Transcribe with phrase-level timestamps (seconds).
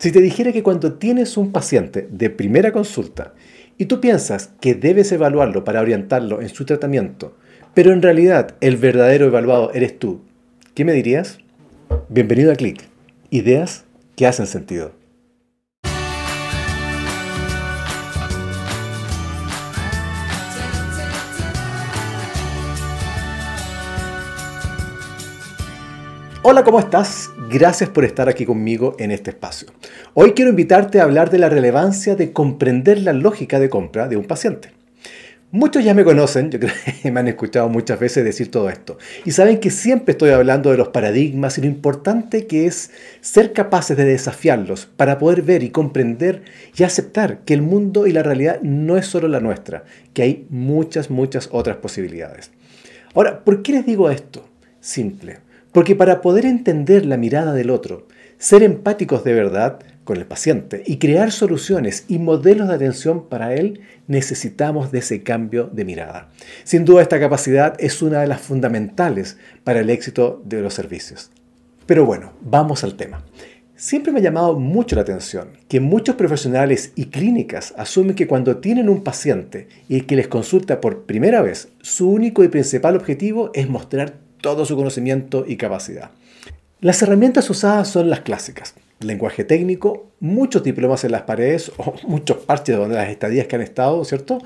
[0.00, 3.34] Si te dijera que cuando tienes un paciente de primera consulta
[3.76, 7.36] y tú piensas que debes evaluarlo para orientarlo en su tratamiento,
[7.74, 10.22] pero en realidad el verdadero evaluado eres tú,
[10.72, 11.40] ¿qué me dirías?
[12.08, 12.80] Bienvenido a Click,
[13.28, 13.84] ideas
[14.16, 14.99] que hacen sentido.
[26.42, 27.30] Hola, ¿cómo estás?
[27.50, 29.68] Gracias por estar aquí conmigo en este espacio.
[30.14, 34.16] Hoy quiero invitarte a hablar de la relevancia de comprender la lógica de compra de
[34.16, 34.72] un paciente.
[35.50, 38.96] Muchos ya me conocen, yo creo que me han escuchado muchas veces decir todo esto,
[39.26, 43.52] y saben que siempre estoy hablando de los paradigmas y lo importante que es ser
[43.52, 48.22] capaces de desafiarlos para poder ver y comprender y aceptar que el mundo y la
[48.22, 49.84] realidad no es solo la nuestra,
[50.14, 52.50] que hay muchas, muchas otras posibilidades.
[53.12, 54.48] Ahora, ¿por qué les digo esto?
[54.80, 58.06] Simple porque para poder entender la mirada del otro,
[58.38, 63.54] ser empáticos de verdad con el paciente y crear soluciones y modelos de atención para
[63.54, 66.30] él, necesitamos de ese cambio de mirada.
[66.64, 71.30] Sin duda esta capacidad es una de las fundamentales para el éxito de los servicios.
[71.86, 73.24] Pero bueno, vamos al tema.
[73.76, 78.58] Siempre me ha llamado mucho la atención que muchos profesionales y clínicas asumen que cuando
[78.58, 83.50] tienen un paciente y que les consulta por primera vez, su único y principal objetivo
[83.54, 86.10] es mostrar todo su conocimiento y capacidad.
[86.80, 88.74] Las herramientas usadas son las clásicas.
[89.00, 93.62] Lenguaje técnico, muchos diplomas en las paredes o muchos parches de las estadías que han
[93.62, 94.38] estado, ¿cierto?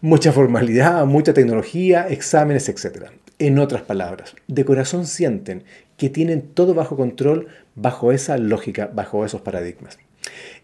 [0.00, 3.06] Mucha formalidad, mucha tecnología, exámenes, etc.
[3.38, 5.64] En otras palabras, de corazón sienten
[5.96, 9.98] que tienen todo bajo control bajo esa lógica, bajo esos paradigmas.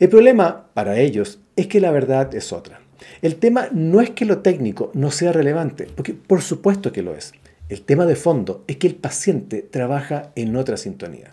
[0.00, 2.80] El problema para ellos es que la verdad es otra.
[3.20, 7.14] El tema no es que lo técnico no sea relevante, porque por supuesto que lo
[7.14, 7.32] es.
[7.72, 11.32] El tema de fondo es que el paciente trabaja en otra sintonía.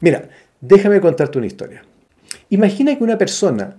[0.00, 0.28] Mira,
[0.60, 1.84] déjame contarte una historia.
[2.50, 3.76] Imagina que una persona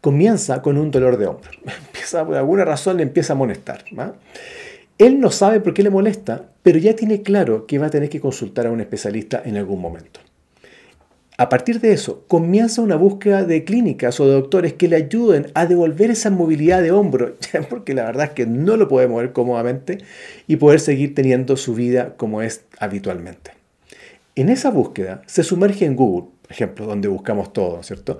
[0.00, 1.50] comienza con un dolor de hombro.
[1.86, 3.84] Empieza, por alguna razón le empieza a molestar.
[4.96, 8.08] Él no sabe por qué le molesta, pero ya tiene claro que va a tener
[8.08, 10.20] que consultar a un especialista en algún momento.
[11.40, 15.46] A partir de eso, comienza una búsqueda de clínicas o de doctores que le ayuden
[15.54, 17.36] a devolver esa movilidad de hombro,
[17.70, 19.98] porque la verdad es que no lo puede mover cómodamente
[20.48, 23.52] y poder seguir teniendo su vida como es habitualmente.
[24.34, 28.18] En esa búsqueda se sumerge en Google, por ejemplo, donde buscamos todo, ¿cierto?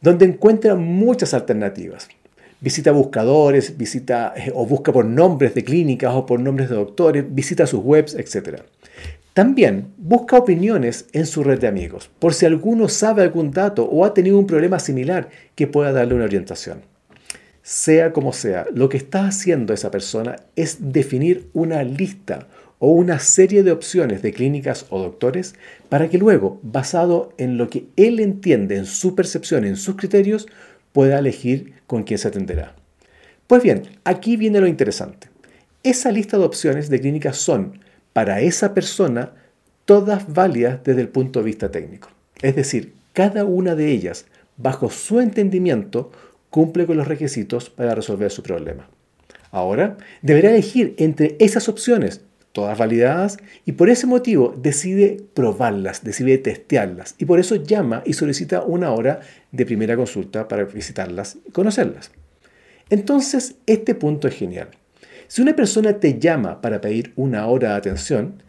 [0.00, 2.08] Donde encuentra muchas alternativas.
[2.60, 7.26] Visita buscadores, visita eh, o busca por nombres de clínicas o por nombres de doctores,
[7.28, 8.62] visita sus webs, etc.
[9.34, 14.04] También busca opiniones en su red de amigos, por si alguno sabe algún dato o
[14.04, 16.82] ha tenido un problema similar que pueda darle una orientación.
[17.60, 22.46] Sea como sea, lo que está haciendo esa persona es definir una lista
[22.78, 25.56] o una serie de opciones de clínicas o doctores
[25.88, 30.46] para que luego, basado en lo que él entiende, en su percepción, en sus criterios,
[30.92, 32.76] pueda elegir con quién se atenderá.
[33.48, 35.28] Pues bien, aquí viene lo interesante.
[35.82, 37.80] Esa lista de opciones de clínicas son
[38.14, 39.32] para esa persona
[39.84, 42.08] todas válidas desde el punto de vista técnico.
[42.40, 44.24] Es decir, cada una de ellas,
[44.56, 46.10] bajo su entendimiento,
[46.48, 48.88] cumple con los requisitos para resolver su problema.
[49.50, 56.38] Ahora, deberá elegir entre esas opciones, todas validadas, y por ese motivo decide probarlas, decide
[56.38, 59.20] testearlas, y por eso llama y solicita una hora
[59.52, 62.10] de primera consulta para visitarlas y conocerlas.
[62.90, 64.68] Entonces, este punto es genial.
[65.28, 68.42] Si una persona te llama para pedir una hora de atención,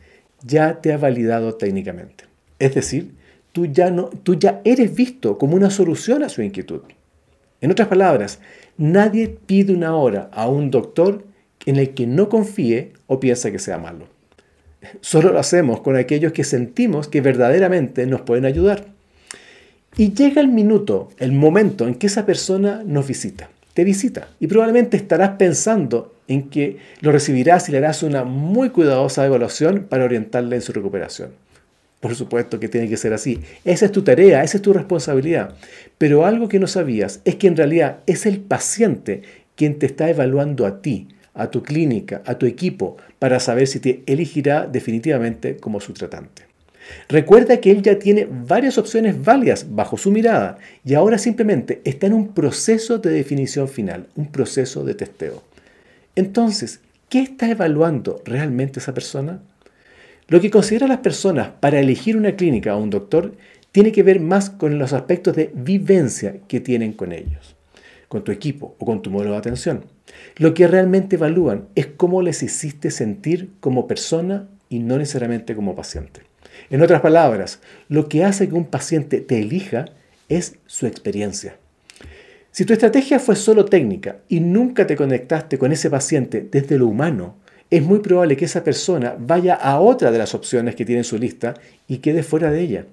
[0.44, 2.26] ya te ha validado técnicamente.
[2.60, 3.12] Es decir,
[3.52, 6.82] tú ya, no, tú ya eres visto como una solución a su inquietud.
[7.62, 8.40] En otras palabras,
[8.78, 11.26] nadie pide una hora a un doctor
[11.66, 14.08] en el que no confíe o piensa que sea malo.
[15.02, 18.86] Solo lo hacemos con aquellos que sentimos que verdaderamente nos pueden ayudar.
[19.98, 24.48] Y llega el minuto, el momento en que esa persona nos visita te visita y
[24.48, 30.06] probablemente estarás pensando en que lo recibirás y le harás una muy cuidadosa evaluación para
[30.06, 31.32] orientarle en su recuperación.
[32.00, 33.40] Por supuesto que tiene que ser así.
[33.64, 35.56] Esa es tu tarea, esa es tu responsabilidad.
[35.98, 39.24] Pero algo que no sabías es que en realidad es el paciente
[39.56, 43.80] quien te está evaluando a ti, a tu clínica, a tu equipo, para saber si
[43.80, 46.44] te elegirá definitivamente como su tratante.
[47.10, 52.08] Recuerda que él ya tiene varias opciones válidas bajo su mirada y ahora simplemente está
[52.08, 55.42] en un proceso de definición final, un proceso de testeo.
[56.16, 56.80] Entonces,
[57.10, 59.42] ¿qué está evaluando realmente esa persona?
[60.28, 63.36] Lo que consideran las personas para elegir una clínica o un doctor
[63.72, 67.56] tiene que ver más con los aspectos de vivencia que tienen con ellos,
[68.08, 69.84] con tu equipo o con tu modelo de atención.
[70.38, 75.76] Lo que realmente evalúan es cómo les hiciste sentir como persona y no necesariamente como
[75.76, 76.22] paciente.
[76.70, 77.60] En otras palabras,
[77.90, 79.86] lo que hace que un paciente te elija
[80.30, 81.58] es su experiencia.
[82.56, 86.88] Si tu estrategia fue solo técnica y nunca te conectaste con ese paciente desde lo
[86.88, 87.36] humano,
[87.70, 91.04] es muy probable que esa persona vaya a otra de las opciones que tiene en
[91.04, 91.56] su lista
[91.86, 92.86] y quede fuera de ella.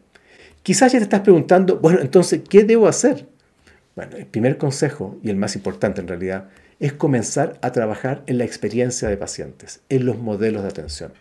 [0.64, 3.28] Quizás ya te estás preguntando, bueno, entonces, ¿qué debo hacer?
[3.94, 6.48] Bueno, el primer consejo, y el más importante en realidad,
[6.80, 11.12] es comenzar a trabajar en la experiencia de pacientes, en los modelos de atención.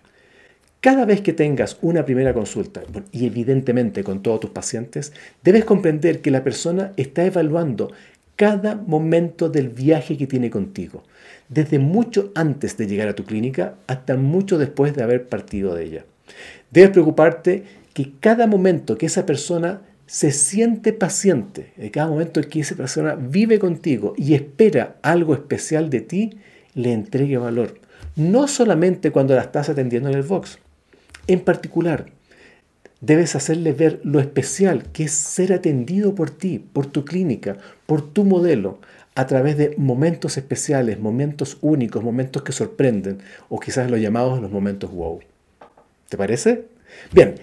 [0.79, 5.13] Cada vez que tengas una primera consulta, y evidentemente con todos tus pacientes,
[5.44, 7.91] debes comprender que la persona está evaluando
[8.41, 11.03] cada momento del viaje que tiene contigo,
[11.47, 15.83] desde mucho antes de llegar a tu clínica hasta mucho después de haber partido de
[15.83, 16.05] ella.
[16.71, 22.61] Debes preocuparte que cada momento que esa persona se siente paciente, en cada momento que
[22.61, 26.31] esa persona vive contigo y espera algo especial de ti,
[26.73, 27.75] le entregue valor.
[28.15, 30.57] No solamente cuando la estás atendiendo en el box.
[31.27, 32.07] En particular,
[33.01, 37.57] Debes hacerle ver lo especial que es ser atendido por ti, por tu clínica,
[37.88, 38.80] por tu modelo,
[39.15, 43.18] a través de momentos especiales, momentos únicos, momentos que sorprenden,
[43.50, 45.19] o quizás los llamados los momentos wow.
[46.09, 46.65] ¿Te parece?
[47.12, 47.36] Bien,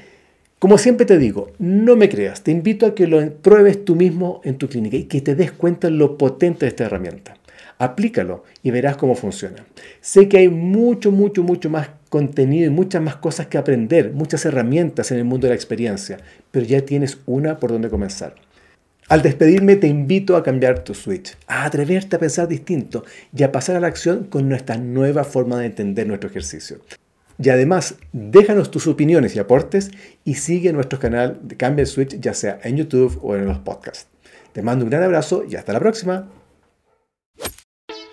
[0.59, 4.41] como siempre te digo, no me creas, te invito a que lo pruebes tú mismo
[4.45, 7.37] en tu clínica y que te des cuenta lo potente de esta herramienta.
[7.79, 9.65] Aplícalo y verás cómo funciona.
[10.01, 14.45] Sé que hay mucho, mucho, mucho más contenido y muchas más cosas que aprender, muchas
[14.45, 16.19] herramientas en el mundo de la experiencia,
[16.51, 18.35] pero ya tienes una por donde comenzar.
[19.09, 23.51] Al despedirme te invito a cambiar tu switch, a atreverte a pensar distinto y a
[23.51, 26.81] pasar a la acción con nuestra nueva forma de entender nuestro ejercicio.
[27.41, 29.93] Y además, déjanos tus opiniones y aportes
[30.25, 33.59] y sigue nuestro canal de Cambia el Switch, ya sea en YouTube o en los
[33.59, 34.09] podcasts.
[34.53, 36.29] Te mando un gran abrazo y hasta la próxima.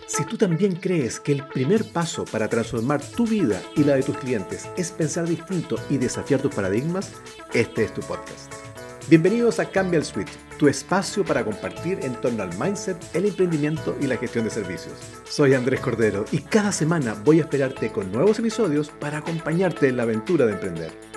[0.07, 4.03] Si tú también crees que el primer paso para transformar tu vida y la de
[4.03, 7.13] tus clientes es pensar distinto y desafiar tus paradigmas,
[7.53, 8.53] este es tu podcast.
[9.09, 10.29] Bienvenidos a Cambia el Switch,
[10.59, 14.93] tu espacio para compartir en torno al mindset, el emprendimiento y la gestión de servicios.
[15.23, 19.97] Soy Andrés Cordero y cada semana voy a esperarte con nuevos episodios para acompañarte en
[19.97, 21.14] la aventura de emprender.